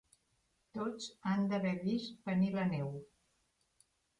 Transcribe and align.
Tots 0.77 1.09
han 1.33 1.45
d'haver 1.53 1.75
vist 1.85 2.27
venir 2.31 2.51
la 2.59 2.67
neu. 2.73 2.91